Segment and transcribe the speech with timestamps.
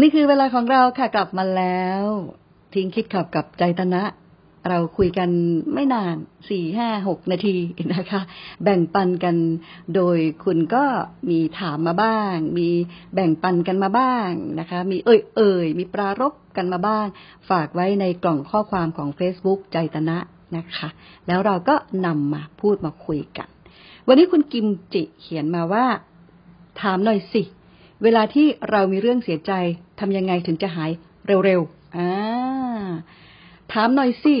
[0.00, 2.04] นี่คือเวลาของเราค่ะกลับมาแล้ว
[2.74, 4.02] ทิ้งคิดขับกับใจตนะ
[4.68, 5.30] เราคุยกัน
[5.74, 6.16] ไม่นาน
[6.48, 7.56] สี่ห้าหกนาที
[7.94, 8.20] นะคะ
[8.64, 9.36] แบ่งปันกัน
[9.94, 10.84] โดยคุณก็
[11.30, 12.68] มีถามมาบ้าง มี
[13.14, 14.30] แบ่งปันกันมาบ้าง
[14.60, 17.06] นะคะ มีเอ่ยเอ่ยมีปรารบกันมาบ้าง
[17.50, 20.18] ฝากไว้ในกล่องข้อความของ Facebook ใจตนะ
[20.56, 20.88] นะคะ
[21.26, 21.74] แล้วเราก็
[22.06, 23.48] นำมาพูดมาคุยกัน
[24.06, 25.84] วันนี้คุณกิมจิเขียนมาว่า
[26.80, 27.42] ถามหน่อยสิ
[28.04, 29.52] เวลาที่เรามีเรื่องเสียใจ
[30.00, 30.90] ทำยังไงถึงจะหาย
[31.26, 32.08] เร็วๆอ่า
[33.72, 34.34] ถามหน่อยสิ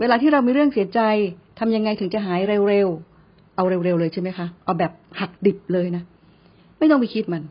[0.00, 1.00] เวลาที่เรามีเรื่องเสียใจ
[1.58, 6.02] ทำยังไงถึงจะหายเร็วๆ เอาเร็วๆเลยใช่ไหมคะ เอาแบบหักดิบเลยนะ
[6.78, 7.42] ไม่ต้องไปคิดมัน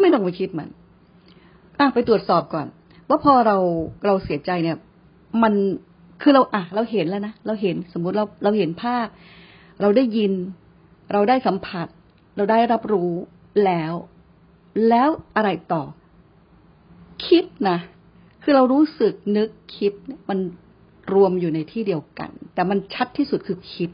[0.00, 0.68] ไม่ต้องไปคิดมัน
[1.78, 2.66] อะไปตรวจสอบก่อน
[3.08, 3.56] ว่าพอเรา
[4.06, 4.76] เราเสียใจเนี่ย
[5.42, 5.52] มัน
[6.22, 9.06] คือเราอะ เราเห็นแล้วนะ เราเห็นสมมุติเราเราเห็นภาพ
[9.80, 10.32] เราได้ยิน
[11.12, 11.86] เราได้สัมผัส
[12.36, 13.10] เราได้รับรู้
[13.64, 13.92] แล้ว
[14.88, 15.82] แล้วอะไรต่อ
[17.26, 17.78] คิดนะ
[18.42, 19.92] คือเรารู้สึกนึกคิด
[20.28, 20.38] มัน
[21.14, 23.90] รวมอยู่ในที่เดียวกัน แต่มันชัดที่สุดคือคิด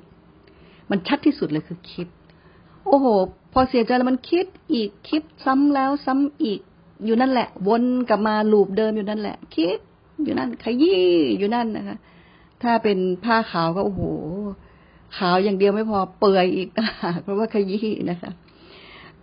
[0.91, 2.09] มันชัดที่สุดเลยคือคิด
[2.87, 3.07] โอ้โห
[3.53, 6.61] พอเสียใจแล้วมันคิดอีกคิดซ้ำแล้วซ้ำอีก
[7.05, 9.79] อยู่นั่นแหละ วนกลับมาลูปเดิมอยู่นั่นแหละ คิด
[10.23, 11.03] อยู่นั่นขยี้
[11.39, 11.97] อยู่นั่นนะคะ
[12.63, 14.03] ถ้าเป็นผ้าขาวก็โอ้โห
[15.19, 16.69] ขาวอย่างเดียวไม่พอเปื่อยอีก
[17.23, 18.33] เพราะว่าขยี้นะคะ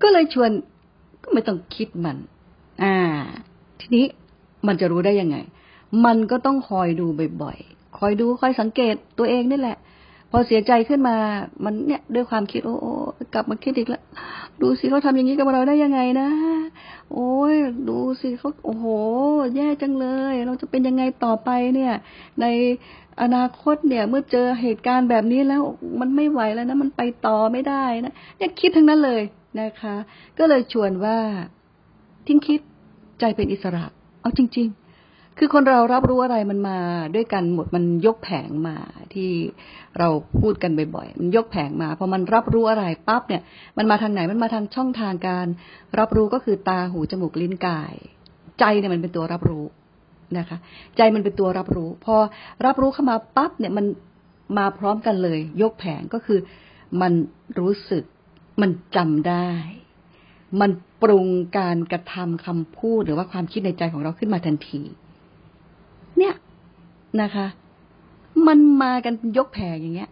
[0.01, 0.51] ก็เลยชวน
[1.23, 2.17] ก็ไม่ต้องคิดมัน
[2.83, 2.95] อ่า
[3.79, 4.05] ทีนี้
[4.67, 5.37] มันจะรู้ได้ยังไง
[6.05, 7.07] มันก็ต้องคอยดู
[7.41, 9.77] บ่อยๆ คอยดูคอยสังเกตตัวเองนี่แหละ
[10.35, 11.15] อเสียใจขึ้นมา
[11.63, 12.87] มันเนี่ยด้วยความคิดโอ้โอ
[13.33, 14.03] กลับมาคิดอีกแล้ว
[14.61, 16.29] ดูสิเขาทำอย่างนี้กับเราได้ยังไงนะ
[17.13, 17.55] โอ้ย
[17.89, 18.85] ดูสิเขาโอ้โห
[19.55, 21.93] แย่จังเลย เราจะเป็นยังไงต่อไปเนี่ย
[22.41, 22.45] ใน
[23.21, 25.61] อนาคตเนี่ย เมื่อเจอเหตุการณ์แบบนี้แล้ว
[25.99, 29.21] มันไม่ไหวแล้วนะมันไปต่อไม่ได้นะเนี่ยคิดทั้งนั้นเลย
[29.61, 29.95] นะคะ
[30.37, 31.17] ก็เลยชวนว่า
[32.27, 32.59] ทิ้งคิด
[33.19, 33.83] ใจเป็นอิสระ
[34.21, 34.67] เอาจริง
[35.03, 36.77] ๆ คือคนเรารับรู้อะไรมันมา
[37.15, 38.77] ด้วยกันหมดมันยกแผงมา
[39.15, 39.31] ที่
[39.99, 40.09] เรา
[40.39, 43.41] พูดกันบ่อยๆมันยกแผงมาพอมันรับรู้อะไรปั๊บเนี่ย
[43.77, 45.47] มันมาทางไหนมันมาทางช่องทางการ
[45.99, 47.93] รับรู้ก็คือตาหูจมูกลิ้นกาย
[48.59, 49.65] ใจเนี่ยมันเป็นตัวรับรู้
[50.37, 50.57] นะคะ
[50.97, 52.15] ใจมันเป็นตัวรับรู้ พอ
[52.65, 53.85] รับรู้เข้ามาปั๊บเนี่ยมัน
[54.57, 56.39] มาพร้อมกันเลย ยกแผงก็คือ
[57.01, 57.13] มัน
[57.59, 58.03] รู้สึก
[58.61, 59.49] มันจำได้
[60.61, 60.71] มัน
[61.01, 61.27] ปรุง
[61.57, 64.81] การกระทำคำพูดหรือว่าความคิดในใจของเราขึ้นมาทันที
[66.17, 66.33] เนี่ย
[67.21, 67.47] นะคะ
[68.47, 70.11] มันมากันยกแผงอย่างเงี้ย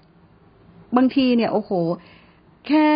[0.96, 1.72] บางทีเนี่ย โอ้โห
[2.68, 2.90] แค่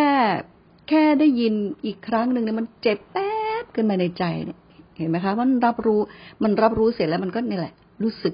[0.89, 1.53] แค่ได้ยิน
[1.85, 4.59] อีกครั้งหนึ่งเนี่ยมันเจ็บแป๊บขึ้นมาในใจเนี่ย
[4.97, 5.99] เห็นไหมคะ มันรับรู้
[6.43, 7.73] มันรับรู้เสร็จแล้วมันก็นี่แหละ
[8.03, 8.33] รู้สึก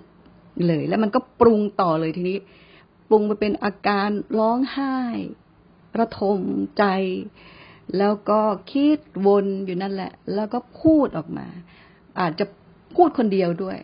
[0.68, 2.38] เลย แล้วมันก็ปรุงต่อเลยทีนี้
[3.10, 4.10] ปรุงไปเป็นอาการ
[4.40, 4.98] ร้องไห้
[6.00, 6.40] ระทม
[6.78, 6.84] ใจ
[7.98, 8.40] แล้วก็
[8.72, 11.48] คิดวนอยู่นั่นแหละ แล้วก็พูดออกมา
[12.20, 12.46] อาจจะ
[12.96, 13.78] พูดคนเดียวด้วย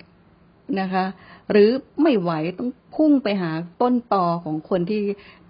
[0.82, 1.06] นะคะ
[1.52, 1.70] หรือ
[2.02, 5.02] ไม่ไหวต้องพุ่งไปหาต้นตอของคนที่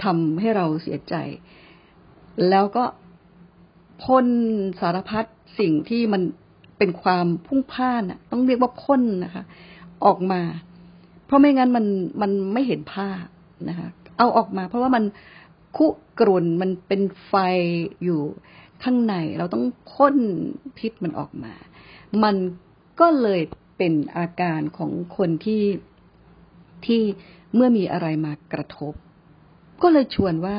[0.04, 1.16] ทำให้เราเสียใจ
[2.50, 2.84] แล้วก็
[4.04, 4.28] พ่น
[4.80, 5.26] สารพัด
[5.60, 6.22] สิ่งที่มัน
[6.78, 9.44] เป็นความพุ่งพ่านอะต้องเรียกว่าพ่นนะคะ
[10.06, 10.42] ออกมา
[11.26, 11.86] เพราะไม่งั้นมัน
[12.22, 13.24] มันไม่เห็นภาพ
[13.70, 13.88] นะคะ
[14.18, 15.04] เอาออกมา เพราะว่ามัน
[15.78, 15.88] คุ
[16.20, 17.34] กรุ่นมันเป็นไฟ
[18.04, 18.22] อยู่
[18.84, 20.18] ข้างใน เราต้องพ่น
[20.78, 21.54] พิษมันออกมา
[22.24, 22.36] มัน
[23.00, 23.42] ก็เลย
[23.80, 25.64] เป็นอาการของคนที่
[26.86, 27.02] ที่
[27.56, 28.94] เมื่อมีอะไรมากระทบ
[29.82, 30.58] ก็เลยชวนว่า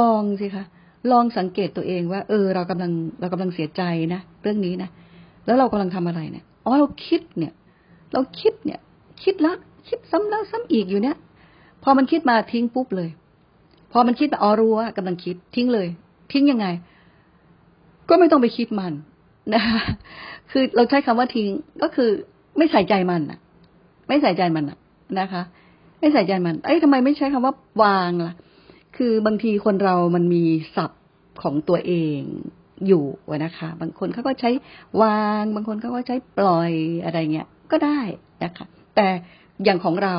[0.00, 0.64] ลองสิคะ
[1.12, 3.82] ลองสังเกตตัวเองว่า เออ เรากำลังเรากำลังเสียใจ
[4.14, 4.90] นะเรื่องนี้นะ
[5.46, 7.52] แล้วเรากำลังทำอะไรเนี่ยอ๋อเราคิดเนี่ย
[8.12, 8.80] เราคิดเนี่ย
[9.22, 9.56] คิดแล้ว
[9.88, 11.16] คิดซ้ำแล้วซ้ำอีกอยู่เนี่ย
[11.82, 13.10] พอมันคิดมาทิ้งปุ๊บเลย
[13.92, 15.88] พอมันคิดมาอ๋อรู้ว่ากำลังคิดทิ้งเลย
[16.32, 16.66] ทิ้งยังไง
[18.08, 18.92] ก็ไม่ต้องไปคิดมัน
[19.54, 19.80] นะคะ
[20.50, 21.48] คือเราใช้คำว่าทิ้ง
[21.82, 22.10] ก็คือ
[22.58, 23.38] ไม่ใส่ใจมันอะ
[24.08, 24.78] ไม่ใส่ใจมันอะ
[25.20, 25.42] นะคะ
[26.00, 28.34] ไม่ใส่ใจมัน เอ้ยทำไมไม่ใช้คำว่าวางล่ะ
[28.96, 30.44] คือบางทีคนเรามันมี
[30.76, 31.02] ศัพท์
[31.42, 32.20] ของตัวเอง
[32.86, 33.04] อยู่
[33.44, 34.50] นะคะ บางคนเขาก็ใช้
[35.02, 36.72] วาง บางคนเขาก็ใช้ปล่อย
[37.04, 38.00] อะไรเงี้ย ก็ได้
[38.44, 38.66] นะคะ
[38.96, 39.08] แต่
[39.64, 40.16] อย่างของเรา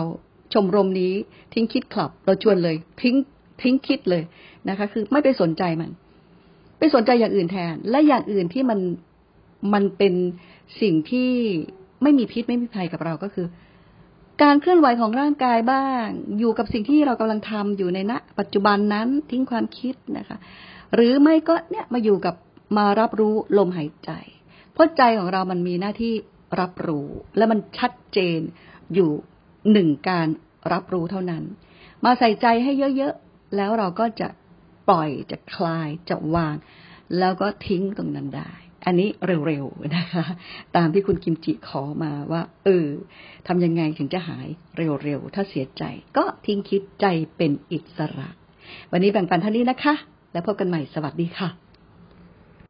[0.54, 1.14] ชมรมนี้
[1.54, 3.16] ทิ้งคิดคลับ เราชวนเลย ทิ้ง
[3.62, 4.24] ทิ้งคิดเลย
[4.70, 5.92] นะคะ คือไม่ไปสนใจมัน
[6.80, 8.80] ไปสนใจอย่างอื่นแทน และอย่างอื่นที่มัน
[9.74, 10.14] มันเป็น
[10.82, 11.32] สิ่งที่
[12.04, 13.48] ไม่มีพิษไม่มีภัยกับเราก็คือ
[14.44, 16.06] การเคลื่อนไหวของร่างกายบ้าง
[16.40, 20.38] อยู่กับสิ่งที่เรากำลังทำอยู่ในณปัจจุบันนั้นทิ้งความคิดนะคะ
[20.96, 22.36] หรือไม่ก็เนี่ยมาอยู่กับ
[22.78, 24.12] มารับรู้ลมหายใจ
[24.74, 26.14] เพราะใจของเรามันมีหน้าที่
[26.60, 27.08] รับรู้
[27.38, 28.40] และมันชัดเจน
[28.94, 29.12] อยู่
[29.72, 30.28] หนึ่งการ
[30.74, 31.44] รับรู้เท่านั้น
[32.06, 34.28] มาใส่ใจให้เยอะๆ แล้วเราก็จะ
[34.90, 36.56] ปล่อยจะคลายจะวาง
[37.20, 38.52] แล้วก็ทิ้งตรงนั้นได้
[38.88, 39.10] อันนี้
[39.48, 40.26] เร็วๆนะคะ
[40.76, 42.88] ตามที่คุณกิมจิขอมาว่า เออ
[43.48, 44.48] ทำยังไงถึงจะหาย
[45.04, 45.84] เร็วๆ ถ้าเสียใจ
[46.18, 47.06] ก็ทิ้งคิดใจ
[47.38, 48.30] เป็นอิสระ
[48.92, 49.94] วันนี้แบ่งปันเท่านี้นะคะ
[50.34, 51.67] แล้วพบกันใหม่สวัสดีค่ะ